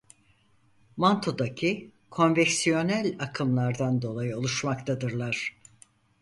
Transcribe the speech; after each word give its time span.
Mantodaki 0.97 1.91
konveksiyonel 2.09 3.15
akımlardan 3.19 4.01
dolayı 4.01 4.37
oluşmaktadırlar. 4.37 5.57